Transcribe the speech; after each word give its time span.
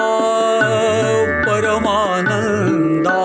परमानन्दा 1.46 3.20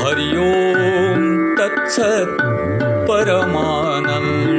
हरि 0.00 0.30
ओं 0.46 1.20
तत्सत् 1.58 2.40
परमानन्दा 3.10 4.51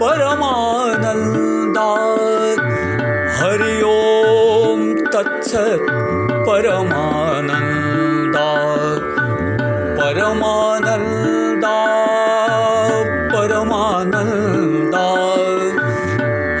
परमानन्दा 0.00 1.86
हरि 3.38 3.76
ओं 3.92 4.82
तत्सत् 5.14 5.86
परमानन्दा 6.48 8.44
परमानन्दा 10.00 11.78
परमानन्दा 13.32 15.06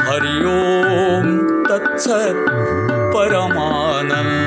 हरि 0.08 0.36
ओं 0.54 1.28
तत्सत् 1.68 2.42
परमानन्दा 3.16 4.43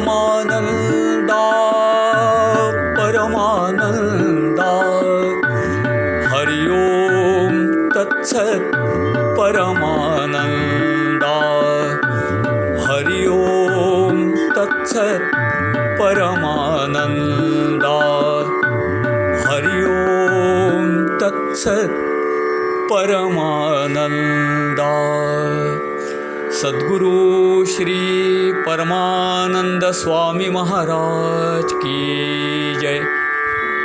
परमानन्दा 0.00 1.44
परमानन्दा। 2.98 4.70
हरि 6.28 6.62
ओं 6.66 7.54
तत्सत् 7.88 8.76
परमानन्दा। 9.38 11.36
हरि 12.84 13.26
ओं 13.26 14.16
तत्सत् 14.50 15.26
परमानन्दा। 16.00 16.64
हरि 19.50 19.82
ओं 19.84 21.06
तत्सत् 21.18 21.96
परमानन्दा 22.92 23.50
सद्गुरु 26.60 27.64
श्री 27.64 28.00
परमानंद 28.52 29.84
स्वामी 29.84 30.48
महाराज 30.48 31.72
की 31.72 32.74
जय। 32.80 32.98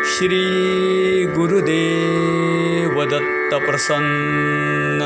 श्री 0.06 0.41
गुरुदेव 1.25 3.06
दत्त 3.06 3.56
प्रसन्न 3.66 5.02